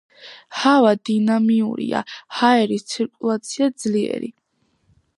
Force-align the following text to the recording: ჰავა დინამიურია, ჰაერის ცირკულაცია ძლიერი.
ჰავა 0.61 0.93
დინამიურია, 1.09 2.03
ჰაერის 2.39 2.89
ცირკულაცია 2.95 3.73
ძლიერი. 3.85 4.35